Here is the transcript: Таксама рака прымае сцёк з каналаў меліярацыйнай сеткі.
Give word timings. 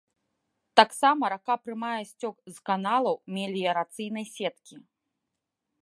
Таксама 0.79 1.23
рака 1.33 1.57
прымае 1.65 1.99
сцёк 2.13 2.35
з 2.55 2.65
каналаў 2.71 3.15
меліярацыйнай 3.37 4.25
сеткі. 4.35 4.75